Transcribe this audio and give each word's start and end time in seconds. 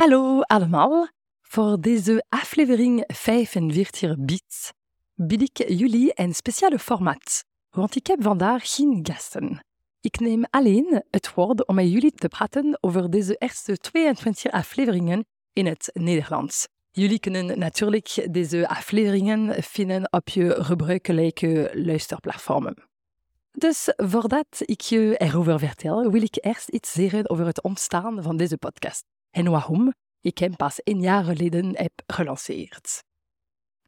Hallo 0.00 0.40
allemaal. 0.40 1.08
Voor 1.42 1.80
deze 1.80 2.24
aflevering 2.28 3.04
45 3.06 4.16
bits 4.18 4.72
bied 5.14 5.42
ik 5.42 5.68
jullie 5.68 6.10
een 6.14 6.34
speciale 6.34 6.78
format, 6.78 7.44
want 7.70 7.96
ik 7.96 8.06
heb 8.06 8.22
vandaag 8.22 8.74
geen 8.74 9.00
gasten. 9.02 9.64
Ik 10.00 10.20
neem 10.20 10.44
alleen 10.50 11.02
het 11.10 11.34
woord 11.34 11.66
om 11.66 11.74
met 11.74 11.90
jullie 11.90 12.12
te 12.12 12.28
praten 12.28 12.78
over 12.80 13.10
deze 13.10 13.34
eerste 13.38 13.76
22 13.76 14.52
afleveringen 14.52 15.24
in 15.52 15.66
het 15.66 15.90
Nederlands. 15.92 16.68
Jullie 16.90 17.20
kunnen 17.20 17.58
natuurlijk 17.58 18.26
deze 18.30 18.68
afleveringen 18.68 19.62
vinden 19.62 20.12
op 20.12 20.28
je 20.28 20.64
gebruikelijke 20.64 21.70
luisterplatformen. 21.74 22.74
Dus 23.52 23.92
voordat 23.96 24.56
ik 24.58 24.80
je 24.80 25.16
erover 25.16 25.58
vertel, 25.58 26.10
wil 26.10 26.22
ik 26.22 26.44
eerst 26.44 26.68
iets 26.68 26.92
zeggen 26.92 27.30
over 27.30 27.46
het 27.46 27.62
ontstaan 27.62 28.22
van 28.22 28.36
deze 28.36 28.56
podcast 28.56 29.09
en 29.30 29.50
waarom 29.50 29.92
ik 30.20 30.38
hem 30.38 30.56
pas 30.56 30.80
een 30.84 31.00
jaar 31.00 31.24
geleden 31.24 31.76
heb 31.76 31.92
gelanceerd. 32.06 33.02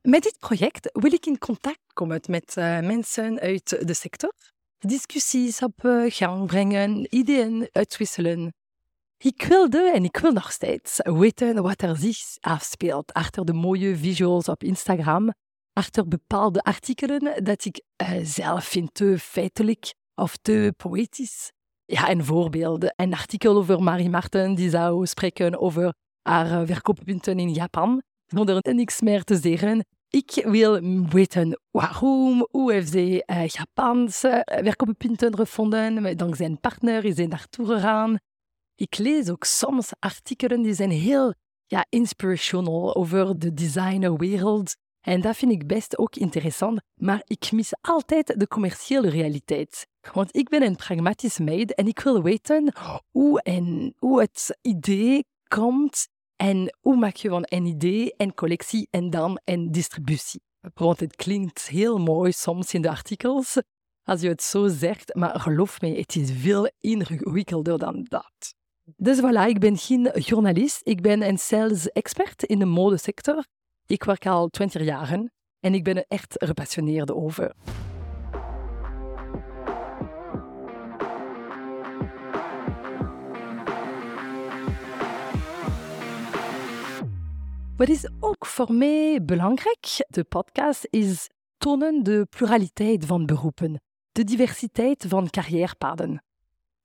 Met 0.03 0.23
dit 0.23 0.39
project 0.39 0.91
wil 0.93 1.13
ik 1.13 1.27
in 1.27 1.39
contact 1.39 1.93
komen 1.93 2.21
met 2.29 2.57
uh, 2.57 2.81
mensen 2.81 3.41
uit 3.41 3.87
de 3.87 3.95
sector, 3.95 4.33
discussies 4.79 5.63
op 5.63 5.85
uh, 5.85 6.11
gang 6.11 6.47
brengen, 6.47 7.15
ideeën 7.15 7.69
uitwisselen. 7.73 8.55
Ik 9.17 9.43
wilde 9.43 9.91
en 9.95 10.05
ik 10.05 10.17
wil 10.17 10.33
nog 10.33 10.53
steeds 10.53 11.01
weten 11.03 11.63
wat 11.63 11.83
er 11.83 11.97
zich 11.97 12.19
afspeelt 12.41 13.13
achter 13.13 13.45
de 13.45 13.53
mooie 13.53 13.97
visuals 13.97 14.49
op 14.49 14.63
Instagram, 14.63 15.33
achter 15.73 16.09
bepaalde 16.09 16.63
artikelen 16.63 17.45
dat 17.45 17.65
ik 17.65 17.83
uh, 18.03 18.19
zelf 18.23 18.65
vind 18.65 18.95
te 18.95 19.19
feitelijk 19.19 19.95
of 20.15 20.37
te 20.37 20.75
poëtisch. 20.77 21.53
Ja, 21.85 22.11
een 22.11 22.25
voorbeeld. 22.25 22.93
Een 22.97 23.15
artikel 23.15 23.57
over 23.57 23.83
Marie 23.83 24.11
Marten 24.11 24.55
die 24.55 24.71
zou 24.71 25.07
spreken 25.07 25.61
over 25.61 25.95
haar 26.23 26.67
verkooppunten 26.67 27.39
in 27.39 27.53
Japan, 27.53 28.03
zonder 28.27 28.75
niks 28.75 29.01
meer 29.01 29.25
te 29.25 29.37
zeggen. 29.37 29.85
Ik 30.09 30.45
wil 30.47 30.81
weten 31.09 31.61
waarom, 31.71 32.47
hoe 32.51 32.73
heeft 32.73 32.91
ze 32.91 33.25
uh, 33.27 33.47
Japanse 33.47 34.43
verkooppunten 34.45 35.37
gevonden, 35.37 36.17
dankzij 36.17 36.47
een 36.47 36.61
partner 36.61 37.05
is 37.05 37.15
ze 37.15 37.27
naartoe 37.27 37.67
gegaan. 37.67 38.17
Ik 38.75 38.99
lees 38.99 39.31
ook 39.31 39.45
soms 39.45 39.93
artikelen 39.99 40.63
die 40.63 40.75
zijn 40.75 40.91
heel 40.91 41.35
ja, 41.67 41.87
inspirational 41.89 42.95
over 42.95 43.39
de 43.39 43.55
designerwereld. 43.55 44.77
En 45.03 45.21
dat 45.21 45.37
vind 45.37 45.53
ik 45.53 45.67
best 45.67 45.99
ook 45.99 46.17
interessant, 46.17 46.81
maar 46.95 47.23
ik 47.25 47.53
mis 47.53 47.73
altijd 47.81 48.35
de 48.41 48.49
commerciële 48.49 49.09
realiteit. 49.09 49.87
Want 50.13 50.37
ik 50.37 50.49
ben 50.49 50.63
een 50.63 50.77
pragmatisch 50.77 51.39
meid 51.39 51.75
en 51.75 51.87
ik 51.87 52.01
wil 52.01 52.23
weten 52.23 52.73
hoe, 53.11 53.43
en, 53.43 53.95
hoe 53.99 54.21
het 54.21 54.59
idee 54.61 55.25
komt 55.49 56.09
en 56.37 56.77
hoe 56.81 56.97
maak 56.97 57.17
je 57.17 57.29
van 57.29 57.45
een 57.49 57.67
idee 57.67 58.15
en 58.17 58.35
collectie 58.35 58.89
en 58.91 59.11
dan 59.11 59.41
een 59.45 59.73
distributie. 59.73 60.41
Want 60.75 61.01
het 61.01 61.17
klinkt 61.17 61.69
heel 61.69 61.99
mooi 61.99 62.33
soms 62.33 62.75
in 62.75 62.83
de 62.83 62.91
artikels 62.91 63.59
als 64.05 64.21
je 64.21 64.29
het 64.29 64.43
zo 64.43 64.69
zegt, 64.69 65.15
maar 65.15 65.41
geloof 65.41 65.81
me, 65.81 65.99
het 65.99 66.17
is 66.17 66.31
veel 66.33 66.71
ingewikkelder 66.81 67.79
dan 67.79 68.07
dat. 68.09 68.55
Dus 68.97 69.21
voilà, 69.21 69.49
ik 69.49 69.59
ben 69.59 69.77
geen 69.77 70.11
journalist, 70.15 70.81
ik 70.83 71.01
ben 71.01 71.23
een 71.23 71.39
sales-expert 71.39 72.43
in 72.43 72.59
de 72.59 72.65
modesector. 72.65 73.45
Ik 73.87 74.05
werk 74.05 74.27
al 74.27 74.49
20 74.49 74.83
jaar 74.83 75.31
en 75.61 75.75
ik 75.75 75.85
ben 75.85 75.97
er 75.97 76.05
echt 76.09 76.35
gepassioneerd 76.39 77.13
over. 77.13 77.55
Wat 87.77 87.89
is 87.89 88.09
ook 88.21 88.47
voor 88.47 88.73
mij 88.73 89.25
belangrijk, 89.25 90.05
de 90.09 90.25
podcast, 90.25 90.87
is 90.91 91.31
tonen 91.57 92.03
de 92.03 92.27
pluraliteit 92.31 93.07
van 93.07 93.27
beroepen, 93.27 93.81
de 94.13 94.25
diversiteit 94.25 95.05
van 95.09 95.31
carrièrepaden. 95.31 96.25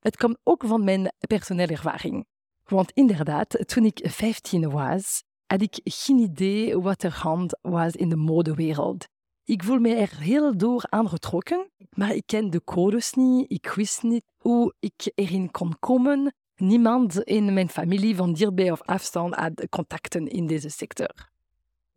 Het 0.00 0.16
komt 0.16 0.38
ook 0.42 0.64
van 0.66 0.84
mijn 0.84 1.12
personele 1.18 1.72
ervaring. 1.72 2.26
Want 2.64 2.90
inderdaad, 2.92 3.68
toen 3.68 3.84
ik 3.84 4.00
15 4.02 4.70
was, 4.70 5.22
had 5.48 5.62
ik 5.62 5.80
geen 5.84 6.18
idee 6.18 6.78
wat 6.78 7.02
er 7.02 7.14
hand 7.14 7.58
was 7.62 7.92
in 7.92 8.08
de 8.08 8.16
modewereld. 8.16 9.08
Ik 9.44 9.62
voel 9.62 9.78
me 9.78 9.94
er 9.94 10.18
heel 10.18 10.56
door 10.56 10.86
aangetrokken, 10.88 11.70
maar 11.90 12.14
ik 12.14 12.22
ken 12.26 12.50
de 12.50 12.64
codes 12.64 13.12
niet, 13.12 13.52
ik 13.52 13.68
wist 13.68 14.02
niet 14.02 14.24
hoe 14.36 14.74
ik 14.80 15.12
erin 15.14 15.50
kon 15.50 15.76
komen. 15.78 16.34
Niemand 16.56 17.22
in 17.22 17.52
mijn 17.52 17.68
familie 17.68 18.16
van 18.16 18.32
dichtbij 18.32 18.70
of 18.70 18.82
afstand 18.82 19.34
had 19.34 19.68
contacten 19.68 20.26
in 20.26 20.46
deze 20.46 20.68
sector. 20.68 21.10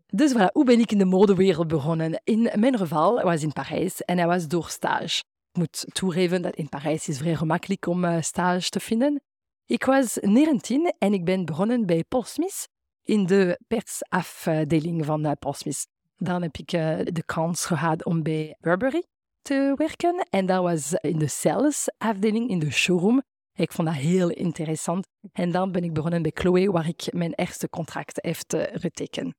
Dus 0.07 0.33
hoe 0.51 0.65
ben 0.65 0.79
ik 0.79 0.91
in 0.91 0.97
de 0.97 1.05
modewereld 1.05 1.67
begonnen? 1.67 2.21
In 2.23 2.49
mijn 2.55 2.77
geval 2.77 3.21
was 3.21 3.43
in 3.43 3.53
Parijs 3.53 4.01
en 4.01 4.17
hij 4.17 4.27
was 4.27 4.47
door 4.47 4.69
stage. 4.69 5.23
Ik 5.51 5.57
moet 5.57 5.85
toegeven 5.93 6.41
dat 6.41 6.55
in 6.55 6.69
Parijs 6.69 7.07
is 7.07 7.17
vrij 7.17 7.35
gemakkelijk 7.35 7.85
om 7.85 8.03
uh, 8.03 8.21
stage 8.21 8.69
te 8.69 8.79
vinden. 8.79 9.21
Ik 9.65 9.85
was 9.85 10.17
19 10.21 10.93
en 10.97 11.13
ik 11.13 11.25
ben 11.25 11.45
begonnen 11.45 11.85
bij 11.85 12.03
Paul 12.03 12.23
Smith 12.23 12.69
in 13.03 13.25
de 13.25 13.59
persafdeling 13.67 15.05
van 15.05 15.25
uh, 15.25 15.31
Paul 15.39 15.53
Smith. 15.53 15.87
Dan 16.17 16.41
heb 16.41 16.57
ik 16.57 16.73
uh, 16.73 16.99
de 17.03 17.23
kans 17.25 17.65
gehad 17.65 18.05
om 18.05 18.23
bij 18.23 18.55
Burberry 18.59 19.05
te 19.41 19.73
werken 19.77 20.27
en 20.29 20.45
dat 20.45 20.63
was 20.63 20.93
in 20.93 21.17
de 21.17 21.27
salesafdeling, 21.27 22.49
in 22.49 22.59
de 22.59 22.71
showroom. 22.71 23.21
Ik 23.53 23.71
vond 23.71 23.87
dat 23.87 23.97
heel 23.97 24.29
interessant. 24.29 25.07
En 25.31 25.51
dan 25.51 25.71
ben 25.71 25.83
ik 25.83 25.93
begonnen 25.93 26.21
bij 26.21 26.31
Chloe, 26.33 26.71
waar 26.71 26.87
ik 26.87 27.13
mijn 27.13 27.33
eerste 27.33 27.69
contract 27.69 28.19
heb 28.21 28.69
getekend. 28.73 29.33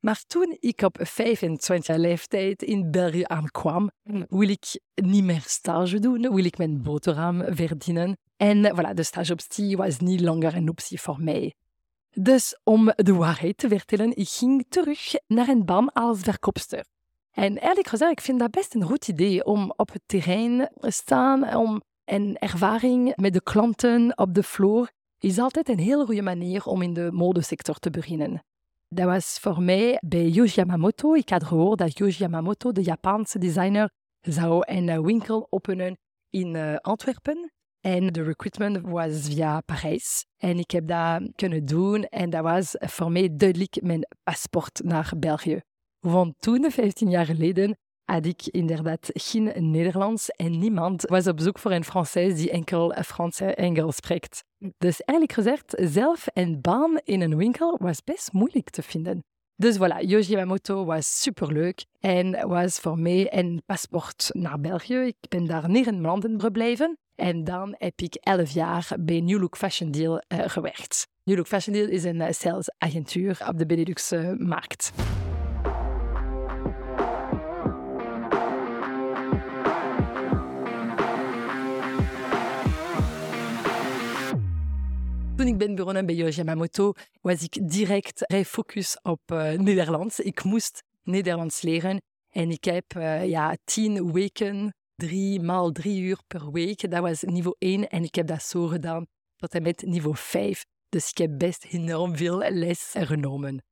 Maar 0.00 0.22
toen 0.26 0.56
ik 0.60 0.82
op 0.82 0.98
25 1.00 1.96
leeftijd 1.96 2.62
in 2.62 2.90
België 2.90 3.22
aankwam, 3.26 3.90
wil 4.28 4.48
ik 4.48 4.80
niet 4.94 5.24
meer 5.24 5.42
stage 5.46 5.98
doen, 5.98 6.20
wil 6.20 6.44
ik 6.44 6.58
mijn 6.58 6.82
boterham 6.82 7.44
verdienen. 7.48 8.18
En 8.36 8.76
voilà, 8.76 8.94
de 8.94 9.02
stageoptie 9.02 9.76
was 9.76 9.98
niet 9.98 10.20
langer 10.20 10.56
een 10.56 10.68
optie 10.68 11.00
voor 11.00 11.20
mij. 11.20 11.54
Dus 12.20 12.58
om 12.64 12.92
de 12.96 13.14
waarheid 13.14 13.58
te 13.58 13.68
vertellen, 13.68 14.16
ik 14.16 14.28
ging 14.28 14.66
terug 14.68 15.14
naar 15.26 15.48
een 15.48 15.64
baan 15.64 15.92
als 15.92 16.20
verkoopster. 16.20 16.84
En 17.30 17.56
eerlijk 17.56 17.86
gezegd, 17.86 18.12
ik 18.12 18.20
vind 18.20 18.38
dat 18.38 18.50
best 18.50 18.74
een 18.74 18.82
goed 18.82 19.08
idee 19.08 19.44
om 19.44 19.72
op 19.76 19.92
het 19.92 20.02
terrein 20.06 20.70
te 20.80 20.90
staan, 20.90 21.54
om 21.54 21.82
een 22.04 22.36
ervaring 22.38 23.16
met 23.16 23.32
de 23.32 23.42
klanten 23.42 24.18
op 24.18 24.34
de 24.34 24.42
vloer 24.42 24.90
is 25.18 25.38
altijd 25.38 25.68
een 25.68 25.78
heel 25.78 26.04
goede 26.04 26.22
manier 26.22 26.64
om 26.64 26.82
in 26.82 26.92
de 26.92 27.08
modesector 27.12 27.74
te 27.74 27.90
beginnen. 27.90 28.44
Dat 28.88 29.06
was 29.06 29.38
voor 29.40 29.62
mij 29.62 29.98
bij 30.06 30.28
Yoji 30.28 30.52
Yamamoto. 30.54 31.14
Ik 31.14 31.28
had 31.28 31.44
gehoord 31.44 31.78
dat 31.78 31.98
Yoji 31.98 32.14
Yamamoto, 32.18 32.72
de 32.72 32.82
Japanse 32.82 33.38
designer, 33.38 33.90
zou 34.20 34.62
een 34.66 35.02
winkel 35.02 35.46
openen 35.50 35.98
in 36.30 36.54
uh, 36.54 36.76
Antwerpen. 36.76 37.52
En 37.80 38.06
de 38.06 38.22
recruitment 38.22 38.80
was 38.90 39.26
via 39.26 39.60
Parijs. 39.60 40.26
En 40.36 40.58
ik 40.58 40.70
heb 40.70 40.86
dat 40.86 41.22
kunnen 41.34 41.64
doen. 41.64 42.04
En 42.04 42.30
dat 42.30 42.42
was 42.42 42.74
voor 42.78 43.12
mij 43.12 43.36
duidelijk 43.36 43.82
mijn 43.82 44.08
paspoort 44.22 44.80
naar 44.84 45.12
België. 45.16 45.60
Want 45.98 46.34
toen, 46.38 46.70
15 46.70 47.10
jaar 47.10 47.26
geleden, 47.26 47.76
had 48.04 48.26
ik 48.26 48.46
inderdaad 48.46 49.10
geen 49.12 49.70
Nederlands 49.70 50.28
en 50.28 50.58
niemand 50.58 51.02
was 51.02 51.26
op 51.26 51.40
zoek 51.40 51.58
voor 51.58 51.72
een 51.72 51.84
Français 51.84 52.34
die 52.34 52.50
enkel 52.50 52.94
Frans 53.02 53.40
en 53.40 53.56
Engels 53.56 53.96
spreekt. 53.96 54.44
Dus 54.78 55.00
eigenlijk 55.00 55.32
gezegd, 55.32 55.74
zelf 55.76 56.26
een 56.32 56.60
baan 56.60 57.00
in 57.04 57.20
een 57.20 57.36
winkel 57.36 57.78
was 57.80 58.04
best 58.04 58.32
moeilijk 58.32 58.70
te 58.70 58.82
vinden. 58.82 59.24
Dus 59.54 59.76
voilà, 59.76 60.00
Yoji 60.00 60.26
Yamamoto 60.26 60.84
was 60.84 61.20
superleuk 61.20 61.84
en 62.00 62.48
was 62.48 62.78
voor 62.78 62.98
mij 62.98 63.38
een 63.38 63.62
paspoort 63.66 64.28
naar 64.32 64.60
België. 64.60 64.96
Ik 64.96 65.28
ben 65.28 65.46
daar 65.46 65.70
negen 65.70 66.00
maanden 66.00 66.40
gebleven 66.40 66.98
en 67.18 67.44
dan 67.44 67.74
heb 67.78 68.00
ik 68.00 68.14
elf 68.14 68.50
jaar 68.50 68.96
bij 69.00 69.20
New 69.20 69.40
Look 69.40 69.56
Fashion 69.56 69.90
Deal 69.90 70.22
uh, 70.28 70.38
gewerkt. 70.46 71.06
New 71.24 71.36
Look 71.36 71.46
Fashion 71.46 71.74
Deal 71.76 71.88
is 71.88 72.04
een 72.04 72.34
salesagentuur 72.34 73.44
op 73.48 73.58
de 73.58 73.66
Benelux-markt. 73.66 74.92
Toen 85.36 85.46
ik 85.46 85.58
ben 85.58 85.74
begonnen 85.74 86.06
bij 86.06 86.14
Yoji 86.14 86.32
Yamamoto, 86.32 86.92
was 87.20 87.42
ik 87.42 87.70
direct 87.70 88.24
gefocust 88.26 89.00
op 89.02 89.20
uh, 89.32 89.52
Nederlands. 89.52 90.20
Ik 90.20 90.44
moest 90.44 90.82
Nederlands 91.02 91.62
leren 91.62 92.02
en 92.28 92.50
ik 92.50 92.64
heb 92.64 92.84
ja, 93.22 93.56
tien 93.64 94.12
weken, 94.12 94.74
drie 94.98 95.40
maal 95.40 95.72
drie 95.72 96.00
uur 96.00 96.18
per 96.26 96.52
week. 96.52 96.90
Dat 96.90 97.00
was 97.00 97.22
niveau 97.22 97.56
1 97.58 97.88
en 97.88 98.02
ik 98.02 98.14
heb 98.14 98.26
dat 98.26 98.42
zo 98.42 98.66
gedaan 98.66 99.06
tot 99.36 99.54
en 99.54 99.62
met 99.62 99.82
niveau 99.86 100.16
5. 100.16 100.64
Dus 100.88 101.10
ik 101.10 101.18
heb 101.18 101.38
best 101.38 101.64
enorm 101.64 102.16
veel 102.16 102.38
les 102.38 102.94
genomen. 102.98 103.62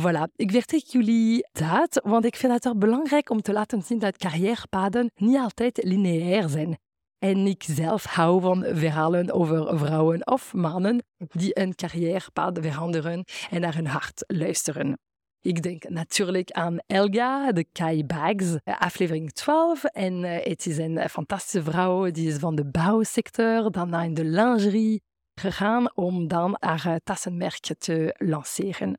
Voilà, 0.00 0.22
ik 0.36 0.50
vertel 0.50 0.80
jullie 0.86 1.48
dat, 1.52 2.00
want 2.02 2.24
ik 2.24 2.36
vind 2.36 2.52
het 2.52 2.64
er 2.64 2.78
belangrijk 2.78 3.30
om 3.30 3.42
te 3.42 3.52
laten 3.52 3.82
zien 3.82 3.98
dat 3.98 4.16
carrièrepaden 4.16 5.10
niet 5.14 5.36
altijd 5.38 5.82
lineair 5.82 6.48
zijn. 6.48 6.78
En 7.18 7.46
ik 7.46 7.62
zelf 7.62 8.04
hou 8.04 8.40
van 8.40 8.64
verhalen 8.64 9.32
over 9.32 9.78
vrouwen 9.78 10.26
of 10.26 10.52
mannen 10.52 11.04
die 11.16 11.58
een 11.60 11.74
carrièrepad 11.74 12.58
veranderen 12.60 13.24
en 13.50 13.60
naar 13.60 13.74
hun 13.74 13.86
hart 13.86 14.24
luisteren. 14.26 14.98
Ik 15.44 15.62
denk 15.62 15.88
natuurlijk 15.88 16.50
aan 16.50 16.78
Elga, 16.86 17.52
de 17.52 17.64
Kai 17.72 18.04
Bags, 18.04 18.56
aflevering 18.64 19.32
12. 19.32 19.84
En 19.84 20.24
eh, 20.24 20.46
het 20.50 20.66
is 20.66 20.78
een 20.78 21.08
fantastische 21.08 21.62
vrouw, 21.62 22.10
die 22.10 22.28
is 22.28 22.36
van 22.36 22.54
de 22.54 22.64
bouwsector, 22.64 23.70
dan 23.70 23.88
naar 23.88 24.14
de 24.14 24.24
lingerie 24.24 25.02
gegaan 25.34 25.96
om 25.96 26.28
dan 26.28 26.56
haar 26.58 27.00
tassenmerk 27.02 27.74
te 27.78 28.14
lanceren. 28.18 28.98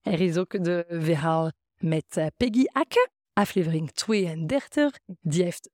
Er 0.00 0.20
is 0.20 0.36
ook 0.36 0.64
de 0.64 0.84
verhaal 0.88 1.50
met 1.76 2.16
eh, 2.16 2.26
Peggy 2.36 2.64
Akke, 2.72 3.10
aflevering 3.32 3.90
32. 3.90 4.98
Die 5.20 5.42
heeft 5.42 5.70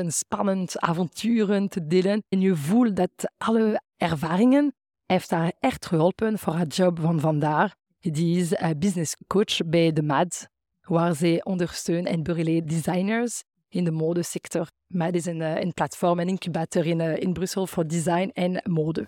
10.000 0.00 0.06
spannende 0.06 0.80
avonturen 0.80 1.68
te 1.68 1.86
delen. 1.86 2.22
En 2.28 2.40
je 2.40 2.56
voelt 2.56 2.96
dat 2.96 3.32
alle 3.38 3.82
ervaringen 3.96 4.74
heeft 5.06 5.30
haar 5.30 5.52
echt 5.60 5.86
geholpen 5.86 6.38
voor 6.38 6.52
haar 6.52 6.66
job 6.66 7.00
van 7.00 7.20
vandaag. 7.20 7.74
Die 8.10 8.38
is 8.38 8.52
uh, 8.52 8.70
business 8.76 9.16
coach 9.26 9.56
bij 9.66 9.92
de 9.92 10.02
MAD, 10.02 10.48
waar 10.80 11.14
zij 11.14 11.44
ondersteunt 11.44 12.06
en 12.06 12.22
begeleidt 12.22 12.68
designers 12.68 13.42
in 13.68 13.84
de 13.84 13.90
modesector. 13.90 14.68
MAD 14.86 15.14
is 15.14 15.26
een, 15.26 15.40
een 15.40 15.72
platform, 15.72 16.18
een 16.18 16.28
incubator 16.28 16.86
in, 16.86 17.00
uh, 17.00 17.16
in 17.16 17.32
Brussel 17.32 17.66
voor 17.66 17.86
design 17.86 18.30
en 18.32 18.62
mode. 18.64 19.06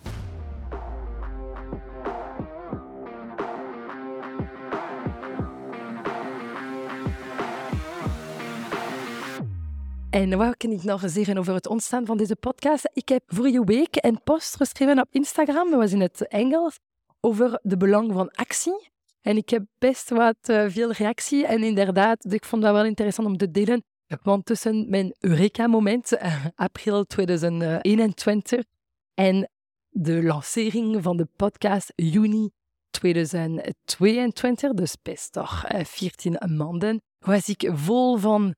En 10.10 10.36
wat 10.38 10.56
kan 10.56 10.70
ik 10.70 10.82
nog 10.82 11.02
zeggen 11.06 11.38
over 11.38 11.54
het 11.54 11.66
ontstaan 11.66 12.06
van 12.06 12.16
deze 12.16 12.36
podcast? 12.36 12.90
Ik 12.92 13.08
heb 13.08 13.22
vorige 13.26 13.64
week 13.64 13.88
een 13.90 14.20
post 14.24 14.56
geschreven 14.56 15.00
op 15.00 15.08
Instagram, 15.10 15.70
dat 15.70 15.80
was 15.80 15.92
in 15.92 16.00
het 16.00 16.28
Engels, 16.28 16.78
over 17.24 17.58
de 17.62 17.76
belang 17.76 18.12
van 18.12 18.30
actie. 18.30 18.90
En 19.20 19.36
ik 19.36 19.48
heb 19.48 19.64
best 19.78 20.10
wat 20.10 20.36
uh, 20.46 20.64
veel 20.68 20.92
reactie. 20.92 21.46
En 21.46 21.62
inderdaad, 21.62 22.32
ik 22.32 22.44
vond 22.44 22.62
dat 22.62 22.72
wel 22.72 22.84
interessant 22.84 23.28
om 23.28 23.36
te 23.36 23.50
delen. 23.50 23.84
Want 24.22 24.46
tussen 24.46 24.90
mijn 24.90 25.14
Eureka-moment, 25.18 26.12
uh, 26.12 26.46
april 26.54 27.04
2021, 27.04 28.64
en 29.14 29.50
de 29.88 30.22
lancering 30.22 31.02
van 31.02 31.16
de 31.16 31.28
podcast 31.36 31.92
juni 31.96 32.50
2022, 32.90 34.72
dus 34.72 34.96
best 35.02 35.32
toch 35.32 35.72
uh, 35.72 35.84
14 35.84 36.38
maanden, 36.56 37.02
was 37.18 37.48
ik 37.48 37.70
vol 37.72 38.16
van 38.16 38.54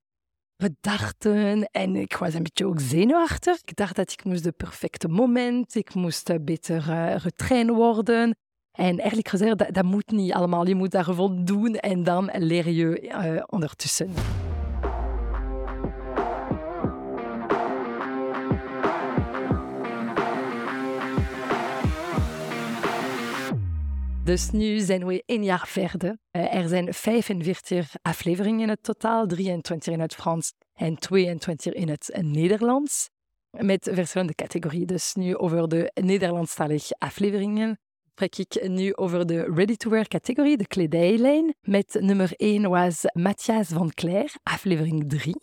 gedachten 0.57 1.71
en 1.71 1.97
ik 1.97 2.17
was 2.17 2.35
een 2.35 2.43
beetje 2.43 2.67
ook 2.67 2.81
zenuwachtig. 2.81 3.61
Ik 3.65 3.77
dacht 3.77 3.97
dat 3.97 4.13
ik 4.13 4.25
moest 4.25 4.45
de 4.45 4.53
perfecte 4.53 5.09
moment, 5.09 5.75
ik 5.75 5.95
moest 5.95 6.45
beter 6.45 6.83
getraind 7.21 7.71
worden. 7.71 8.37
En 8.77 8.99
eigenlijk 8.99 9.29
gezegd, 9.29 9.75
dat, 9.75 9.85
moet 9.85 10.11
niet 10.11 10.33
allemaal. 10.33 10.67
Je 10.67 10.75
moet 10.75 10.91
daar 10.91 11.05
gewoon 11.05 11.45
doen 11.45 11.75
en 11.75 12.03
dan 12.03 12.31
leer 12.33 12.69
je 12.69 13.03
uh, 13.03 13.43
ondertussen. 13.47 14.11
Dus 24.25 24.51
nu 24.51 24.79
zijn 24.79 25.07
we 25.07 25.23
één 25.27 25.45
jaar 25.45 25.67
verder. 25.67 26.19
Uh, 26.33 26.55
er 26.55 26.69
zijn 26.69 26.95
45 26.95 27.95
afleveringen 28.03 28.61
in 28.61 28.69
het 28.69 28.83
totaal, 28.83 29.27
23 29.27 29.93
in 29.93 30.01
het 30.01 30.15
Frans 30.15 30.53
en 30.75 30.99
22 30.99 31.73
in 31.73 31.89
het 31.89 32.19
Nederlands. 32.21 33.09
Met 33.51 33.89
verschillende 33.93 34.35
categorieën. 34.35 34.87
Dus 34.87 35.15
nu 35.15 35.37
over 35.37 35.69
de 35.69 35.91
Nederlandstalige 35.95 36.95
afleveringen 36.99 37.79
spreek 38.17 38.37
ik 38.37 38.69
nu 38.69 38.95
over 38.95 39.27
de 39.27 39.43
ready-to-wear 39.43 40.09
categorie, 40.09 40.57
de 40.57 40.67
kledijlijn. 40.67 41.55
Met 41.61 41.97
nummer 42.01 42.33
1 42.37 42.71
was 42.71 43.03
Matthias 43.13 43.69
van 43.69 43.91
Cler, 43.95 44.35
aflevering 44.43 45.09
3. 45.09 45.35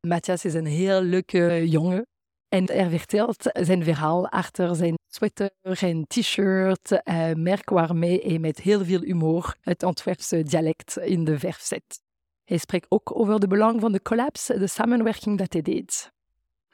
Matthias 0.00 0.44
is 0.44 0.54
een 0.54 0.66
heel 0.66 1.02
leuke 1.02 1.68
jongen. 1.68 2.06
En 2.48 2.64
hij 2.64 2.90
vertelt 2.90 3.50
zijn 3.52 3.84
verhaal 3.84 4.28
achter 4.28 4.76
zijn 4.76 4.94
sweater 5.06 5.50
en 5.62 6.04
t-shirt, 6.06 6.90
uh, 6.90 7.32
merk 7.32 7.70
waarmee 7.70 8.20
hij 8.20 8.38
met 8.38 8.58
heel 8.58 8.84
veel 8.84 9.00
humor 9.00 9.56
het 9.60 9.82
Antwerpse 9.82 10.42
dialect 10.42 10.96
in 10.96 11.24
de 11.24 11.38
verf 11.38 11.60
zet. 11.60 12.02
Hij 12.44 12.58
spreekt 12.58 12.86
ook 12.88 13.18
over 13.18 13.40
de 13.40 13.46
belang 13.46 13.80
van 13.80 13.92
de 13.92 14.02
collapse, 14.02 14.58
de 14.58 14.66
samenwerking 14.66 15.38
dat 15.38 15.52
hij 15.52 15.62
deed. 15.62 16.10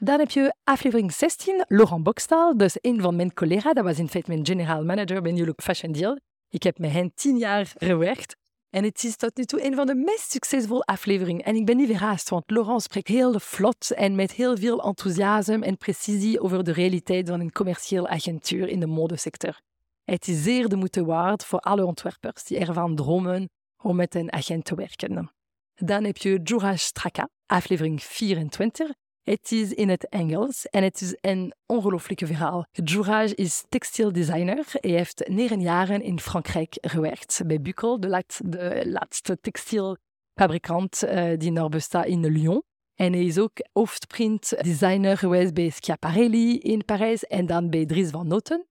Dan 0.05 0.19
heb 0.19 0.31
je 0.31 0.55
aflevering 0.65 1.13
16, 1.13 1.65
Laurent 1.69 2.03
Bokstal, 2.03 2.57
dus 2.57 2.77
een 2.81 3.01
van 3.01 3.17
mijn 3.17 3.35
collega's. 3.35 3.75
Dat 3.75 3.85
was 3.85 3.99
in 3.99 4.09
feite 4.09 4.31
mijn 4.31 4.47
general 4.47 4.85
manager 4.85 5.23
bij 5.23 5.33
New 5.33 5.47
Look 5.47 5.63
Fashion 5.63 5.93
Deal. 5.93 6.19
Ik 6.49 6.63
heb 6.63 6.79
met 6.79 6.91
hen 6.91 7.13
tien 7.15 7.39
jaar 7.39 7.73
gewerkt. 7.79 8.37
En 8.71 8.85
het 8.85 9.05
is 9.05 9.17
tot 9.17 9.37
nu 9.37 9.45
toe 9.45 9.65
een 9.65 9.75
van 9.75 9.87
de 9.87 9.95
meest 9.95 10.31
succesvolle 10.31 10.83
afleveringen. 10.83 11.45
En 11.45 11.57
ik 11.57 11.67
ben 11.67 11.77
niet 11.77 11.89
verraasd, 11.89 12.29
want 12.29 12.51
Laurent 12.51 12.83
spreekt 12.83 13.09
heel 13.09 13.41
vlot 13.41 13.91
en 13.91 14.15
met 14.15 14.33
heel 14.33 14.57
veel 14.57 14.83
enthousiasme 14.83 15.65
en 15.65 15.77
precisie 15.77 16.41
over 16.41 16.65
de 16.65 16.73
realiteit 16.73 17.29
van 17.29 17.41
een 17.41 17.53
commercieel 17.53 18.09
agentuur 18.09 18.69
in 18.69 18.81
de 18.81 18.87
modesector. 18.87 19.61
Het 20.03 20.29
is 20.29 20.43
zeer 20.43 20.69
de 20.69 20.77
moeite 20.77 21.05
waard 21.05 21.45
voor 21.45 21.59
alle 21.59 21.85
ontwerpers 21.85 22.45
die 22.45 22.59
ervan 22.59 22.95
dromen 22.97 23.51
om 23.83 23.97
met 23.97 24.15
een 24.15 24.33
agent 24.33 24.65
te 24.65 24.75
werken. 24.75 25.31
Dan 25.75 26.05
heb 26.05 26.17
je 26.17 26.41
Jura 26.43 26.77
Straka, 26.77 27.29
aflevering 27.47 28.03
24. 28.03 28.91
Het 29.25 29.53
is 29.53 29.73
in 29.73 29.89
het 29.89 30.09
Engels 30.09 30.67
en 30.67 30.83
het 30.83 31.01
is 31.01 31.17
een 31.21 31.55
ongelooflijke 31.67 32.27
verhaal. 32.27 32.67
Jourage 32.71 33.35
is 33.35 33.65
textieldesigner. 33.69 34.65
Hij 34.71 34.91
heeft 34.91 35.29
negen 35.29 35.61
jaren 35.61 36.03
in 36.03 36.21
Frankrijk 36.21 36.79
gewerkt 36.81 37.43
bij 37.47 37.61
Buckel, 37.61 38.01
de, 38.01 38.25
de 38.45 38.83
laatste 38.87 39.39
textielfabrikant 39.41 41.05
uh, 41.05 41.39
die 41.39 41.51
nog 41.51 41.69
bestaat 41.69 42.07
in 42.07 42.27
Lyon. 42.27 42.63
En 42.95 43.13
hij 43.13 43.25
is 43.25 43.39
ook 43.39 43.67
hoofdprintdesigner 43.73 45.19
geweest 45.19 45.55
bij 45.55 45.71
Schiaparelli 45.71 46.59
in 46.59 46.85
Parijs 46.85 47.25
en 47.25 47.47
dan 47.47 47.71
bij 47.71 47.87
Dries 47.87 48.11
van 48.11 48.27
Noten. 48.27 48.67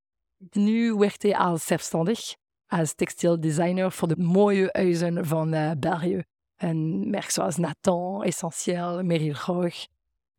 Nu 0.51 0.93
werkt 0.95 1.23
hij 1.23 1.35
als 1.35 1.65
zelfstandig 1.65 2.35
als 2.67 2.93
textieldesigner 2.93 3.91
voor 3.91 4.07
de 4.07 4.17
mooie 4.17 4.69
huizen 4.71 5.25
van 5.25 5.53
uh, 5.53 5.71
België. 5.77 6.23
Een 6.55 7.09
merk 7.09 7.29
zoals 7.29 7.57
Nathan, 7.57 8.23
Essentiel, 8.23 9.03
Meryl 9.03 9.33
Roch 9.45 9.85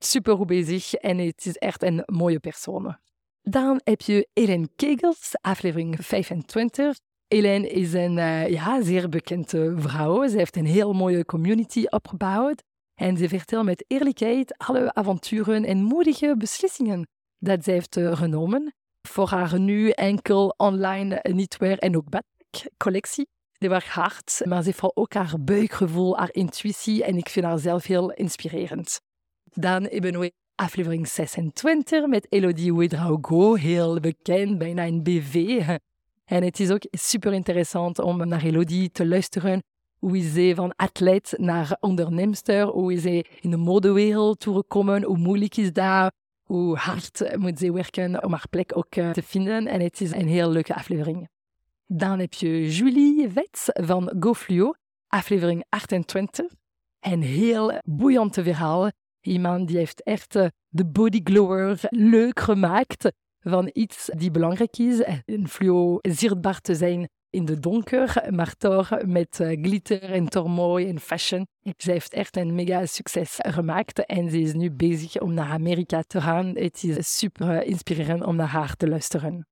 super 0.06 0.36
goed 0.36 0.46
bezig 0.46 0.94
en 0.94 1.18
het 1.18 1.46
is 1.46 1.56
echt 1.56 1.82
een 1.82 2.02
mooie 2.06 2.38
persoon. 2.38 2.96
Dan 3.42 3.80
heb 3.84 4.00
je 4.00 4.28
Ellen 4.32 4.70
Kegels, 4.76 5.30
aflevering 5.40 5.96
25. 6.00 6.98
Ellen 7.28 7.70
is 7.70 7.92
een 7.92 8.16
uh, 8.16 8.48
ja, 8.48 8.82
zeer 8.82 9.08
bekende 9.08 9.74
vrouw. 9.76 10.28
Ze 10.28 10.36
heeft 10.36 10.56
een 10.56 10.66
heel 10.66 10.92
mooie 10.92 11.24
community 11.24 11.84
opgebouwd. 11.88 12.62
En 12.94 13.16
ze 13.16 13.28
vertelt 13.28 13.64
met 13.64 13.84
eerlijkheid 13.86 14.58
alle 14.58 14.94
avonturen 14.94 15.64
en 15.64 15.82
moedige 15.82 16.34
beslissingen 16.38 17.08
dat 17.38 17.64
ze 17.64 17.70
heeft 17.70 17.96
uh, 17.96 18.16
genomen 18.16 18.74
voor 19.02 19.28
haar 19.28 19.60
nu 19.60 19.90
enkel 19.90 20.54
online 20.56 21.20
knitwear 21.22 21.78
en 21.78 21.96
ook 21.96 22.08
batik 22.10 22.72
collectie. 22.76 23.28
Die 23.58 23.68
was 23.68 23.84
hard, 23.84 24.40
maar 24.44 24.62
ze 24.62 24.68
heeft 24.68 24.96
ook 24.96 25.14
haar 25.14 25.34
buikgevoel, 25.40 26.16
haar 26.18 26.32
intuïtie 26.32 27.04
en 27.04 27.16
ik 27.16 27.28
vind 27.28 27.46
haar 27.46 27.58
zelf 27.58 27.84
heel 27.84 28.12
inspirerend. 28.12 29.00
Dan 29.54 29.82
hebben 29.82 30.20
we 30.20 30.32
aflevering 30.54 31.08
26 31.08 32.06
met 32.06 32.26
Elodie 32.28 32.72
Ouedraogo, 32.72 33.54
heel 33.54 34.00
bekend, 34.00 34.58
bijna 34.58 34.86
een 34.86 35.02
BV. 35.02 35.62
En 36.24 36.42
het 36.42 36.60
is 36.60 36.70
ook 36.70 36.82
super 36.90 37.32
interessant 37.32 37.98
om 37.98 38.28
naar 38.28 38.42
Elodie 38.42 38.90
te 38.90 39.06
luisteren. 39.06 39.62
Hoe 39.98 40.18
is 40.18 40.32
ze 40.32 40.52
van 40.54 40.72
atleet 40.76 41.34
naar 41.36 41.76
ondernemster? 41.80 42.66
Hoe 42.66 42.92
is 42.92 43.02
ze 43.02 43.24
in 43.40 43.50
de 43.50 43.56
modewereld 43.56 44.40
toegekomen? 44.40 45.02
Hoe 45.02 45.18
moeilijk 45.18 45.56
is 45.56 45.72
dat? 45.72 46.12
Hoe 46.42 46.76
hard 46.76 47.36
moet 47.36 47.58
ze 47.58 47.72
werken 47.72 48.24
om 48.24 48.30
haar 48.30 48.48
plek 48.50 48.76
ook 48.76 48.94
eh, 48.94 49.10
te 49.10 49.22
vinden? 49.22 49.66
En 49.66 49.80
het 49.80 50.00
is 50.00 50.12
een 50.12 50.28
heel 50.28 50.50
leuke 50.50 50.74
aflevering. 50.74 51.28
Dan 51.86 52.18
heb 52.18 52.32
je 52.32 52.70
Julie 52.70 53.28
Wets 53.28 53.68
van 53.72 54.12
GoFluo, 54.20 54.74
aflevering 55.08 55.64
28. 55.68 56.46
Een 57.00 57.22
heel 57.22 57.72
boeiende 57.84 58.42
verhaal 58.42 58.90
Iemand 59.26 59.68
die 59.68 59.76
heeft 59.76 60.02
echt 60.02 60.36
eh, 60.36 60.46
de 60.68 60.86
bodyglower 60.86 61.78
leuk 61.88 62.40
gemaakt 62.40 63.12
van 63.40 63.70
iets 63.72 64.10
die 64.16 64.30
belangrijk 64.30 64.78
is. 64.78 65.02
Een 65.24 65.48
fluo 65.48 65.98
zichtbaar 66.02 66.60
te 66.60 66.74
zijn 66.74 67.08
in 67.30 67.44
de 67.44 67.58
donker, 67.58 68.26
maar 68.30 68.56
toch 68.56 69.02
met 69.04 69.40
eh, 69.40 69.62
glitter 69.62 70.02
en 70.02 70.28
tormooi 70.28 70.88
en 70.88 71.00
fashion. 71.00 71.46
Ze 71.76 71.90
heeft 71.90 72.12
echt 72.12 72.36
een 72.36 72.54
mega 72.54 72.86
succes 72.86 73.36
gemaakt 73.38 74.06
en 74.06 74.30
ze 74.30 74.40
is 74.40 74.52
nu 74.52 74.70
bezig 74.70 75.20
om 75.20 75.34
naar 75.34 75.50
Amerika 75.50 76.02
te 76.02 76.20
gaan. 76.20 76.46
Het 76.56 76.84
is 76.84 77.18
super 77.18 77.62
inspirerend 77.62 78.24
om 78.24 78.36
naar 78.36 78.48
haar 78.48 78.76
te 78.76 78.88
luisteren. 78.88 79.46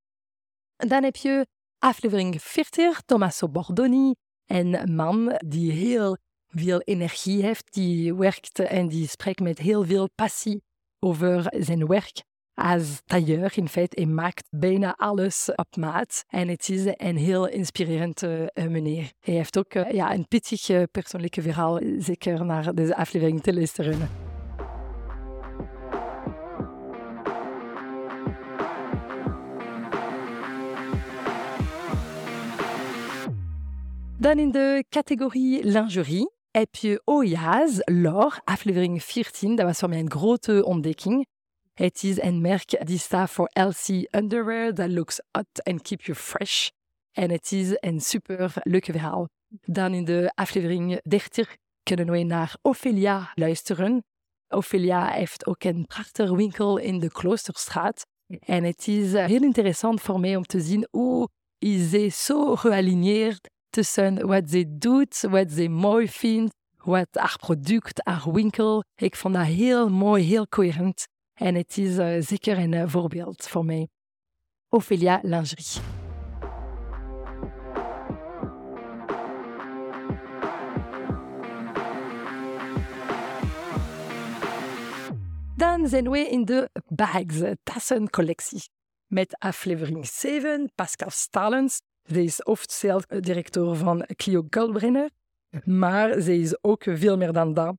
Dan 0.77 1.03
heb 1.03 1.17
je 1.17 1.47
aflevering 1.79 2.43
40, 2.43 3.01
Tommaso 3.01 3.49
Bordoni, 3.49 4.15
een 4.47 4.95
man 4.95 5.39
die 5.47 5.73
heel 5.73 6.17
veel 6.55 6.81
energie 6.81 7.43
heeft, 7.43 7.73
die 7.73 8.15
werkt 8.15 8.59
en 8.59 8.89
die 8.89 9.09
spreekt 9.09 9.41
met 9.41 9.59
heel 9.59 9.85
veel 9.85 10.09
passie 10.15 10.63
over 10.99 11.55
zijn 11.59 11.87
werk 11.87 12.23
als 12.55 13.01
tailleur. 13.05 13.53
In 13.55 13.69
feite, 13.69 14.01
hij 14.01 14.11
maakt 14.11 14.49
bijna 14.51 14.95
alles 14.97 15.51
op 15.55 15.77
maat. 15.77 16.25
En 16.29 16.49
het 16.49 16.69
is 16.69 16.85
een 16.97 17.17
heel 17.17 17.49
inspirerende 17.49 18.51
uh, 18.55 18.67
meneer. 18.67 19.13
Hij 19.21 19.35
heeft 19.35 19.59
ook 19.59 19.75
uh, 19.75 19.91
ja, 19.91 20.15
een 20.15 20.29
pittig 20.29 20.69
uh, 20.69 20.83
persoonlijke 20.91 21.43
verhaal, 21.43 21.81
zeker 21.99 22.45
naar 22.45 22.75
deze 22.75 22.97
aflevering 22.97 23.43
te 23.43 23.55
luisteren. 23.55 24.09
Dan 34.19 34.39
in 34.39 34.51
de 34.51 34.85
categorie 34.89 35.65
lingerie 35.65 36.31
heb 36.53 36.75
je 36.75 37.03
Oyaz, 37.05 37.79
Lor, 37.85 38.41
aflevering 38.45 39.03
14. 39.05 39.57
Dat 39.57 39.67
was 39.67 39.79
voor 39.79 39.89
mij 39.89 39.99
een 39.99 40.11
grote 40.11 40.65
ontdekking. 40.65 41.27
Het 41.75 42.03
is 42.03 42.21
een 42.21 42.41
merk 42.41 42.87
die 42.87 42.99
staat 42.99 43.31
voor 43.31 43.51
LC 43.53 44.15
Underwear. 44.17 44.75
Dat 44.75 44.91
looks 44.91 45.21
hot 45.31 45.65
and 45.65 45.83
keep 45.83 46.01
you 46.01 46.19
fresh. 46.19 46.69
En 47.13 47.31
het 47.31 47.53
is 47.53 47.77
een 47.81 48.01
super 48.01 48.53
leuke 48.63 48.93
verhaal. 48.93 49.29
Dan 49.49 49.95
in 49.95 50.05
de 50.05 50.33
aflevering 50.35 51.01
30 51.03 51.57
kunnen 51.83 52.11
we 52.11 52.23
naar 52.23 52.57
Ophelia 52.63 53.33
luisteren. 53.35 54.05
Ophelia 54.49 55.11
heeft 55.11 55.47
ook 55.47 55.65
een 55.65 55.87
prachtig 55.87 56.31
winkel 56.31 56.77
in 56.77 56.99
de 56.99 57.11
Kloosterstraat. 57.11 58.03
En 58.39 58.65
het 58.65 58.89
is 58.89 59.13
heel 59.13 59.43
interessant 59.43 60.01
voor 60.01 60.21
mij 60.21 60.37
om 60.37 60.45
te 60.45 60.61
zien 60.61 60.89
hoe 60.91 61.29
ze 61.59 62.09
zo 62.09 62.57
gealigneerd 62.57 63.51
tussen 63.73 64.27
wat 64.27 64.51
ze 64.51 64.79
doet, 64.79 65.21
wat 65.21 65.51
ze 65.51 65.69
mooi 65.69 66.09
vindt, 66.09 66.55
wat 66.77 67.09
haar 67.11 67.37
product, 67.41 68.01
haar 68.05 68.33
winkel. 68.33 68.85
Ik 68.95 69.17
vond 69.17 69.35
dat 69.35 69.45
heel 69.45 69.89
mooi, 69.89 70.25
heel 70.25 70.49
coherent. 70.49 71.07
En 71.35 71.55
het 71.55 71.79
is 71.79 71.97
uh, 71.97 72.21
zeker 72.21 72.59
een 72.59 72.73
uh, 72.73 72.85
voorbeeld 72.87 73.49
voor 73.49 73.65
mij. 73.65 73.89
Ophelia 74.69 75.21
Lingerie. 75.23 75.83
Dan 85.57 85.89
zijn 85.89 86.11
we 86.11 86.19
in 86.19 86.45
de 86.45 86.71
bags, 86.89 87.41
tassencollectie. 87.63 88.63
Met 89.07 89.39
aflevering 89.39 90.07
7, 90.07 90.73
Pascal 90.75 91.11
Stalens, 91.11 91.81
zij 92.03 92.25
is 92.25 92.43
officieel 92.43 93.03
directeur 93.21 93.77
van 93.77 94.07
Clio 94.17 94.47
Goldbrenner, 94.51 95.11
maar 95.65 96.23
zij 96.23 96.39
is 96.39 96.65
ook 96.65 96.83
veel 96.89 97.17
meer 97.17 97.33
dan 97.33 97.55
dat. 97.55 97.77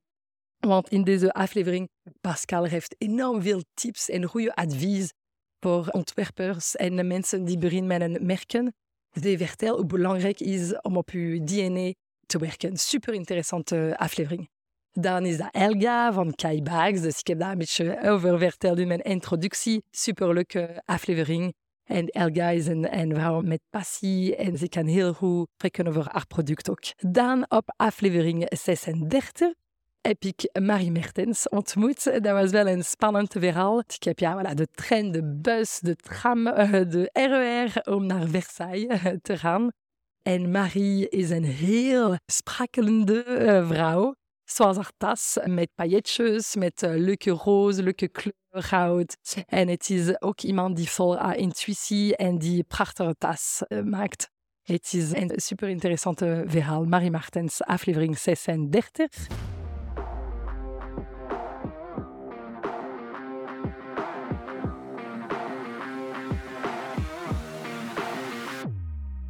Want 0.58 0.88
in 0.88 1.04
deze 1.04 1.32
aflevering, 1.32 1.88
Pascal 2.20 2.64
heeft 2.64 2.94
enorm 2.98 3.42
veel 3.42 3.62
tips 3.74 4.08
en 4.08 4.24
goede 4.24 4.54
advies 4.54 5.12
voor 5.60 5.88
ontwerpers 5.88 6.76
en 6.76 7.06
mensen 7.06 7.44
die 7.44 7.58
beginnen 7.58 7.86
met 7.86 8.00
een 8.00 8.26
merken. 8.26 8.74
Zij 9.10 9.38
vertelt 9.38 9.76
hoe 9.76 9.86
belangrijk 9.86 10.38
het 10.38 10.48
is 10.48 10.80
om 10.80 10.96
op 10.96 11.10
je 11.10 11.44
DNA 11.44 11.92
te 12.26 12.38
werken. 12.38 12.76
Super 12.76 13.14
interessante 13.14 13.94
aflevering. 13.96 14.48
Dan 14.92 15.26
is 15.26 15.36
dat 15.36 15.48
Elga 15.50 16.12
van 16.12 16.34
Kai 16.34 16.62
Bags, 16.62 17.00
dus 17.00 17.18
ik 17.18 17.26
heb 17.26 17.38
daar 17.38 17.52
een 17.52 17.58
beetje 17.58 18.00
over 18.02 18.38
verteld 18.38 18.78
in 18.78 18.88
mijn 18.88 19.00
introductie. 19.00 19.82
Superleuke 19.90 20.82
aflevering. 20.84 21.54
En 21.84 22.06
Elga 22.06 22.48
is 22.48 22.66
een, 22.66 22.98
een, 22.98 23.14
vrouw 23.14 23.40
met 23.40 23.60
passie 23.70 24.36
en 24.36 24.58
ze 24.58 24.68
kan 24.68 24.86
heel 24.86 25.12
goed 25.12 25.48
spreken 25.54 25.86
over 25.86 26.06
haar 26.12 26.26
product 26.26 26.70
ook. 26.70 26.82
Dan 26.96 27.50
op 27.50 27.72
aflevering 27.76 28.46
36 28.48 29.52
heb 30.00 30.24
ik 30.24 30.50
Marie 30.60 30.90
Mertens 30.90 31.48
ontmoet. 31.48 32.04
Dat 32.04 32.32
was 32.32 32.50
wel 32.50 32.66
een 32.66 32.84
spannend 32.84 33.32
verhaal. 33.32 33.78
Ik 33.78 34.02
heb 34.02 34.18
ja, 34.18 34.42
voilà, 34.42 34.54
de 34.54 34.68
trein, 34.70 35.12
de 35.12 35.38
bus, 35.40 35.78
de 35.80 35.96
tram, 35.96 36.46
eh, 36.46 36.70
de 36.70 37.10
RER 37.12 37.94
om 37.94 38.06
naar 38.06 38.28
Versailles 38.28 39.02
eh, 39.02 39.12
te 39.22 39.38
gaan. 39.38 39.68
En 40.22 40.50
Marie 40.50 41.08
is 41.08 41.30
een 41.30 41.44
heel 41.44 42.16
sprakelende 42.26 43.22
eh, 43.22 43.68
vrouw. 43.68 44.14
Zoals 44.54 44.76
haar 44.76 44.92
tas, 44.96 45.38
met 45.44 45.70
pailletjes, 45.74 46.54
met 46.54 46.80
leuke 46.80 47.30
roze, 47.30 47.82
leuke 47.82 48.08
kleur 48.08 48.62
goud. 48.62 49.16
En 49.46 49.68
het 49.68 49.90
is 49.90 50.20
ook 50.20 50.40
iemand 50.40 50.76
die 50.76 50.88
vol 50.90 51.18
haar 51.18 51.36
intuïtie 51.36 52.16
en 52.16 52.38
die 52.38 52.62
prachtige 52.62 53.14
tas 53.18 53.62
maakt. 53.84 54.30
Het 54.62 54.92
is 54.92 55.12
een 55.12 55.32
super 55.36 55.68
interessante 55.68 56.44
verhaal. 56.46 56.84
Marie 56.84 57.10
Martens, 57.10 57.62
aflevering 57.62 58.18
36. 58.18 59.43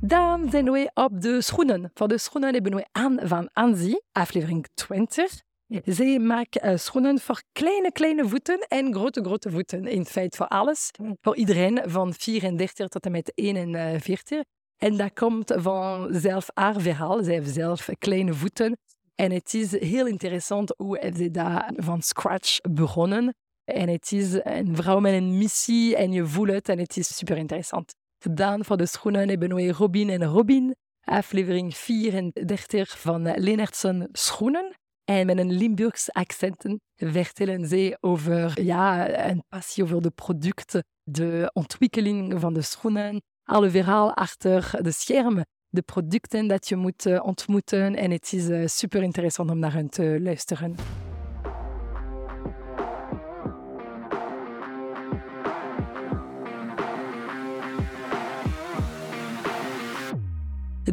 Dan 0.07 0.51
zijn 0.51 0.71
we 0.71 0.91
op 0.95 1.21
de 1.21 1.43
schoenen. 1.43 1.91
Voor 1.95 2.09
de 2.09 2.19
schoenen 2.19 2.53
hebben 2.53 2.75
we 2.75 2.87
Anne 2.93 3.29
van 3.29 3.49
Anzi, 3.53 4.01
aflevering 4.13 4.67
20. 4.75 5.43
Zij 5.85 6.19
maakt 6.19 6.65
uh, 6.65 6.77
schoenen 6.77 7.21
voor 7.21 7.43
kleine, 7.53 7.93
kleine 7.93 8.29
voeten 8.29 8.59
en 8.69 8.95
grote, 8.95 9.21
grote 9.25 9.51
voeten. 9.51 9.87
In 9.87 10.05
feite 10.05 10.37
voor 10.37 10.49
alles. 10.49 10.91
Voor 11.21 11.37
iedereen 11.37 11.81
van 11.85 12.15
34 12.15 12.89
tot 12.89 13.05
en 13.05 13.13
met 13.13 13.33
41. 13.35 14.43
En 14.77 14.97
dat 14.97 15.13
komt 15.13 15.53
van 15.57 16.09
zelf 16.11 16.49
haar 16.55 16.81
verhaal. 16.81 17.23
Zij 17.23 17.35
heeft 17.35 17.55
zelf 17.55 17.89
kleine 17.99 18.35
voeten. 18.35 18.79
En 19.15 19.33
het 19.33 19.55
is 19.55 19.81
heel 19.81 20.07
interessant 20.07 20.75
hoe 20.77 21.13
ze 21.17 21.31
dat 21.31 21.65
van 21.77 22.03
scratch 22.03 22.61
begonnen. 22.61 23.35
En 23.65 23.89
het 23.89 24.13
is 24.13 24.33
een 24.43 24.77
vrouw 24.77 25.01
met 25.01 25.13
een 25.13 25.39
missie 25.39 25.97
en 25.97 26.13
je 26.13 26.27
voelt 26.27 26.51
het 26.51 26.69
en 26.69 26.79
het 26.79 26.97
is 26.97 27.17
super 27.17 27.37
interessant 27.37 27.95
gedaan 28.25 28.65
voor 28.65 28.77
de 28.77 28.87
schoenen 28.87 29.29
hebben 29.29 29.55
we 29.55 29.73
Robin 29.73 30.11
en 30.11 30.25
Robin, 30.25 30.77
aflevering 31.01 31.77
34 31.77 33.01
van 33.01 33.39
Leenertsen 33.39 34.09
Schoenen. 34.13 34.75
En 35.05 35.27
met 35.27 35.39
een 35.39 35.53
Limburgs 35.53 36.13
accent 36.13 36.65
vertellen 36.97 37.67
ze 37.67 37.97
over 38.01 38.63
ja, 38.63 39.09
een 39.29 39.45
passie 39.49 39.85
over 39.85 40.03
de 40.03 40.11
producten, 40.11 40.85
de 41.03 41.51
ontwikkeling 41.53 42.41
van 42.41 42.55
de 42.55 42.63
schoenen, 42.63 43.23
alle 43.45 43.71
verhaal 43.71 44.15
achter 44.15 44.71
de 44.83 44.93
schermen, 44.93 45.47
de 45.69 45.83
producten 45.83 46.47
dat 46.47 46.69
je 46.69 46.77
moet 46.77 47.07
eh, 47.07 47.25
ontmoeten. 47.25 47.97
En 47.97 48.11
het 48.11 48.33
is 48.33 48.49
eh, 48.49 48.67
super 48.67 49.03
interessant 49.03 49.51
om 49.51 49.59
naar 49.59 49.73
hen 49.73 49.89
te 49.89 50.19
luisteren. 50.21 50.75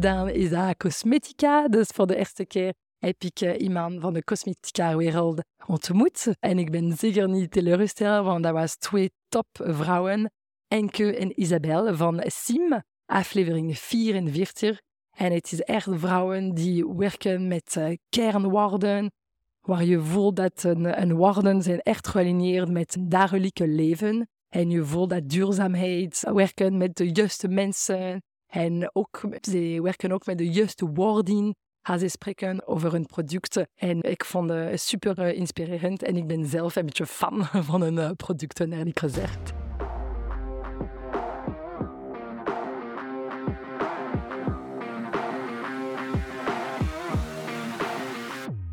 Dan 0.02 0.28
is 0.28 0.50
dat 0.50 0.76
cosmetica. 0.76 1.68
Dus 1.68 1.88
voor 1.88 2.06
de 2.06 2.16
eerste 2.16 2.46
keer 2.46 2.74
heb 2.98 3.22
ik 3.22 3.40
eh, 3.40 3.60
iemand 3.60 4.00
van 4.00 4.12
de 4.12 4.24
cosmetica-wereld 4.24 5.42
ontmoet. 5.66 6.34
En 6.40 6.58
ik 6.58 6.70
ben 6.70 6.92
zeker 6.96 7.28
niet 7.28 7.50
teleurgesteld, 7.50 8.24
want 8.24 8.42
dat 8.42 8.52
was 8.52 8.76
twee 8.76 9.10
topvrouwen. 9.28 10.32
Enke 10.68 11.16
en 11.16 11.40
Isabel 11.40 11.96
van 11.96 12.22
Sim, 12.26 12.82
aflevering 13.06 13.78
44. 13.78 14.80
En 15.16 15.32
het 15.32 15.52
is 15.52 15.60
echt 15.60 15.88
vrouwen 15.92 16.54
die 16.54 16.86
werken 16.86 17.48
met 17.48 17.74
uh, 17.78 17.96
kernwoorden, 18.08 19.12
waar 19.60 19.84
je 19.84 20.00
voelt 20.00 20.36
dat 20.36 20.62
een, 20.62 21.14
woorden 21.14 21.62
zijn 21.62 21.80
echt 21.80 22.08
gealigneerd 22.08 22.70
met 22.70 22.94
het 22.94 23.10
dagelijke 23.10 23.66
leven. 23.66 24.28
En 24.48 24.70
je 24.70 24.84
voelt 24.84 25.10
dat 25.10 25.28
duurzaamheid, 25.28 26.22
werken 26.32 26.76
met 26.76 26.96
de 26.96 27.10
juiste 27.12 27.48
mensen, 27.48 28.22
en 28.52 28.90
ook, 28.92 29.20
ze 29.40 29.80
werken 29.82 30.12
ook 30.12 30.26
met 30.26 30.38
de 30.38 30.50
juiste 30.50 30.86
woorden 30.86 31.54
als 31.82 32.00
ze 32.00 32.08
spreken 32.08 32.66
over 32.66 32.92
hun 32.92 33.06
producten. 33.06 33.68
En 33.74 34.02
ik 34.02 34.24
vond 34.24 34.50
het 34.50 34.80
super 34.80 35.18
eh, 35.18 35.38
inspirerend 35.38 36.02
en 36.02 36.16
ik 36.16 36.26
ben 36.26 36.46
zelf 36.46 36.76
een 36.76 36.86
beetje 36.86 37.06
fan 37.06 37.44
van 37.70 37.82
hun 37.82 37.98
eh, 37.98 38.10
producten, 38.16 38.72
eerlijk 38.72 38.98
gezegd. 38.98 39.52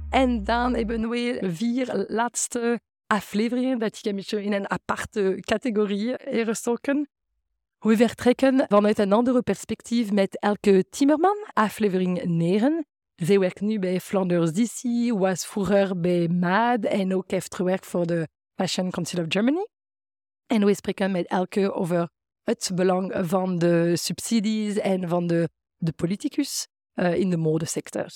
En 0.10 0.44
dan 0.44 0.76
hebben 0.76 1.10
we 1.10 1.40
vier 1.42 2.06
laatste 2.08 2.80
afleveringen 3.08 3.80
dat 3.80 3.98
ik 3.98 4.06
een 4.06 4.16
beetje 4.16 4.44
in 4.44 4.54
een 4.54 4.70
aparte 4.70 5.38
categorie 5.40 6.14
gestoken. 6.18 7.10
We 7.80 7.98
vertrekken 7.98 8.66
vanuit 8.68 9.00
een 9.00 9.14
andere 9.14 9.42
perspectief 9.42 10.12
met 10.12 10.40
Elke 10.40 10.86
Timmerman, 10.90 11.48
aflevering 11.54 12.24
9. 12.24 12.86
Zij 13.16 13.40
werkt 13.40 13.62
nu 13.62 13.80
bij 13.80 14.00
Flanders 14.00 14.52
DC, 14.52 14.82
was 15.18 15.46
vroeger 15.46 16.00
bij 16.00 16.28
MAD 16.28 16.86
en 16.86 17.16
ook 17.16 17.32
heeft 17.32 17.56
gewerkt 17.56 17.86
voor 17.86 18.06
de 18.06 18.28
Fashion 18.56 18.92
Council 18.92 19.20
of 19.20 19.26
Germany. 19.30 19.68
En 20.48 20.66
we 20.66 20.76
spreken 20.76 21.12
met 21.12 21.28
Elke 21.28 21.74
over 21.74 22.10
het 22.44 22.72
belang 22.76 23.14
van 23.16 23.58
de 23.58 23.96
subsidies 23.96 24.78
en 24.78 25.10
van 25.10 25.28
de, 25.28 25.50
de 25.78 25.92
politicus 25.92 26.68
uh, 26.96 27.14
in 27.14 27.30
de 27.30 27.38
modesector. 27.38 28.10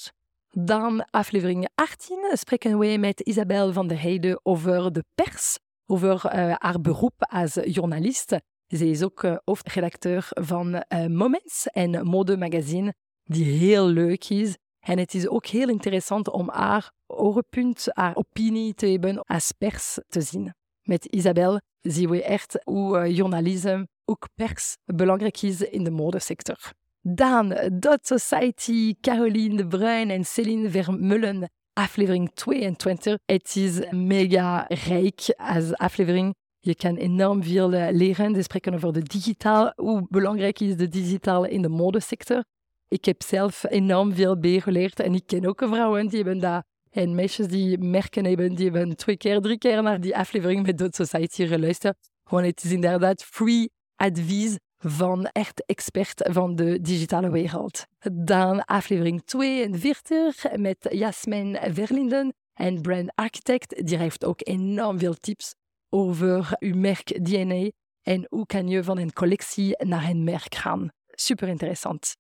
Dan 0.50 1.06
aflevering 1.10 1.70
18 1.76 2.18
spreken 2.34 2.80
we 2.80 2.98
met 2.98 3.20
Isabel 3.20 3.74
van 3.74 3.88
der 3.88 4.02
Heijden 4.02 4.40
over 4.44 4.94
de 4.94 5.04
pers 5.16 5.58
over 5.86 6.28
haar 6.60 6.82
beroep 6.82 7.14
als 7.18 7.54
journalist. 7.54 8.36
Zij 8.68 8.90
is 8.90 9.04
ook 9.04 9.40
hoofdredacteur 9.46 10.28
van 10.30 10.84
Moments, 11.08 11.68
een 11.72 12.08
modemagazine 12.08 12.94
die 13.24 13.46
heel 13.46 13.88
leuk 13.88 14.30
is. 14.30 14.58
En 14.80 14.98
het 14.98 15.14
is 15.14 15.28
ook 15.28 15.46
heel 15.46 15.70
interessant 15.70 16.30
om 16.30 16.50
haar 16.50 16.92
orenpunt, 17.08 17.88
haar 17.90 18.16
opinie 18.16 18.74
te 18.74 18.88
hebben 18.88 19.22
als 19.22 19.52
pers 19.52 20.00
te 20.08 20.22
zien. 20.22 20.54
Met 20.82 21.06
Isabel 21.06 21.62
zien 21.82 22.10
we 22.10 22.24
echt 22.24 22.60
hoe 22.64 23.14
journalisme, 23.14 23.88
ook 24.06 24.28
pers, 24.36 24.78
belangrijk 24.86 25.42
is 25.42 25.62
in 25.62 25.84
de 25.84 25.92
modesector. 25.92 26.58
Dan 27.02 27.70
Dot 27.74 28.08
Society, 28.08 28.96
Caroline 29.02 29.56
de 29.56 29.68
Bruin 29.68 30.10
en 30.10 30.26
Céline 30.26 30.70
Vermeulen, 30.70 31.50
aflevering 31.74 32.32
22. 32.34 33.18
Het 33.26 33.56
is 33.56 33.92
mega 33.92 34.66
rijk 34.68 35.34
als 35.38 35.74
aflevering. 35.74 36.36
Je 36.66 36.76
kan 36.76 36.96
enorm 36.96 37.44
veel 37.44 37.70
leren. 37.70 38.36
Ze 38.36 38.42
spreken 38.42 38.74
over 38.74 38.94
de 38.94 39.02
digitaal, 39.02 39.74
hoe 39.76 40.06
belangrijk 40.10 40.60
is 40.60 40.76
de 40.76 40.88
digitaal 40.88 41.46
in 41.46 41.62
de 41.62 41.70
modesector. 41.70 42.44
Ik 42.88 43.06
heb 43.06 43.24
zelf 43.24 43.64
enorm 43.64 44.14
veel 44.14 44.40
bijgeleerd 44.40 45.00
en 45.00 45.14
ik 45.14 45.24
ken 45.26 45.46
ook 45.46 45.64
vrouwen 45.66 46.08
die 46.08 46.18
hebben 46.18 46.40
dat 46.40 46.64
en 46.90 47.16
meisjes 47.16 47.48
die 47.48 47.78
merken 47.78 48.26
hebben, 48.26 48.56
die 48.56 48.70
hebben 48.70 48.96
twee 48.96 49.18
keer, 49.18 49.42
drie 49.42 49.58
keer 49.58 49.84
naar 49.84 50.02
die 50.02 50.18
aflevering 50.18 50.66
met 50.66 50.78
Dot 50.78 50.96
Society 50.96 51.48
geluisterd. 51.48 51.96
Want 52.24 52.46
het 52.46 52.64
is 52.64 52.72
inderdaad 52.72 53.24
free 53.24 53.70
advies 53.96 54.58
van 54.78 55.26
echt 55.26 55.66
expert 55.66 56.30
van 56.32 56.56
de 56.56 56.82
digitale 56.82 57.30
wereld. 57.30 57.86
Dan 58.12 58.66
aflevering 58.66 59.22
42 59.26 60.56
met 60.56 60.88
Jasmin 60.90 61.58
Verlinden, 61.62 62.34
en 62.54 62.82
brand 62.82 63.12
architect. 63.16 63.88
Die 63.88 63.98
heeft 63.98 64.26
ook 64.26 64.40
enorm 64.48 65.00
veel 65.00 65.14
tips 65.14 65.56
over 65.94 66.56
uw 66.60 66.76
merk 66.76 67.26
DNA 67.26 67.70
en 68.02 68.26
hoe 68.30 68.46
kan 68.46 68.68
je 68.68 68.84
van 68.84 68.98
een 68.98 69.14
collectie 69.14 69.84
naar 69.86 70.10
een 70.10 70.24
merk 70.24 70.56
gaan. 70.56 70.90
Super 71.08 71.48
interessant. 71.48 72.16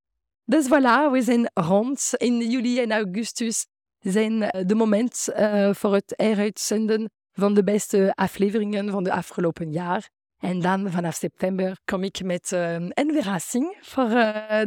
Dus 0.45 0.65
voilà, 0.67 1.11
we 1.11 1.21
zijn 1.21 1.51
rond. 1.53 2.09
In 2.17 2.49
juli 2.49 2.79
en 2.79 2.91
augustus 2.91 3.65
zijn 3.99 4.39
de 4.67 4.75
moment 4.75 5.29
uh, 5.29 5.73
voor 5.73 5.93
het 5.93 6.19
eruitzenden 6.19 7.09
van 7.31 7.53
de 7.53 7.63
beste 7.63 8.11
afleveringen 8.15 8.89
van 8.89 9.03
de 9.03 9.11
afgelopen 9.11 9.71
jaar. 9.71 10.09
En 10.37 10.61
dan 10.61 10.91
vanaf 10.91 11.15
september 11.15 11.77
kom 11.85 12.03
ik 12.03 12.23
met 12.23 12.51
uh, 12.51 12.73
een 12.73 13.13
verrassing 13.13 13.77
voor 13.81 14.09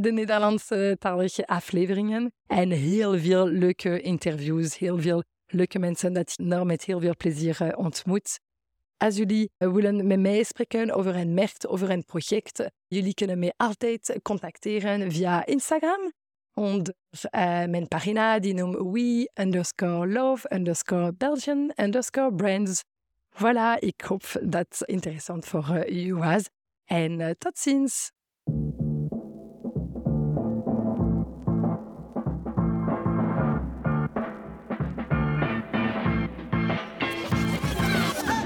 de 0.00 0.10
Nederlandse 0.12 0.96
talige 0.98 1.46
afleveringen. 1.46 2.32
En 2.46 2.70
heel 2.70 3.18
veel 3.18 3.46
leuke 3.46 4.00
interviews, 4.00 4.78
heel 4.78 4.98
veel 4.98 5.22
leuke 5.46 5.78
mensen 5.78 6.12
dat 6.12 6.30
ik 6.30 6.46
nou 6.46 6.64
met 6.64 6.84
heel 6.84 7.00
veel 7.00 7.16
plezier 7.16 7.76
ontmoet. 7.76 8.38
Als 8.96 9.16
jullie 9.16 9.50
willen 9.58 10.06
met 10.06 10.20
mij 10.20 10.42
spreken 10.42 10.90
over 10.90 11.16
een 11.16 11.34
merk, 11.34 11.64
over 11.68 11.90
een 11.90 12.04
project, 12.04 12.70
jullie 12.86 13.14
kunnen 13.14 13.38
mij 13.38 13.52
altijd 13.56 14.18
contacteren 14.22 15.12
via 15.12 15.46
Instagram. 15.46 16.12
Onder 16.54 16.94
uh, 17.10 17.20
mijn 17.64 17.88
pagina 17.88 18.38
die 18.38 18.54
noemt 18.54 18.76
we 18.76 19.30
underscore 19.34 20.08
love 20.08 20.54
underscore 20.54 21.12
Belgian 21.12 21.72
underscore 21.76 22.34
brands. 22.34 22.82
Voilà, 23.30 23.78
ik 23.78 24.00
hoop 24.00 24.22
dat 24.42 24.66
het 24.78 24.88
interessant 24.88 25.46
voor 25.46 25.88
u 25.90 26.14
was. 26.14 26.44
En 26.84 27.36
tot 27.38 27.58
ziens! 27.58 28.15